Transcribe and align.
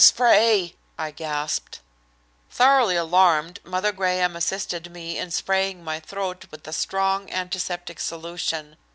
"The 0.01 0.05
spray!" 0.05 0.75
I 0.97 1.11
gasped. 1.11 1.79
Thoroughly 2.49 2.95
alarmed, 2.95 3.59
Mother 3.63 3.91
Graham 3.91 4.35
assisted 4.35 4.89
me 4.91 5.19
in 5.19 5.29
spraying 5.29 5.83
my 5.83 5.99
throat 5.99 6.45
with 6.49 6.67
a 6.67 6.73
strong 6.73 7.29
antiseptic 7.29 7.99
solution. 7.99 8.77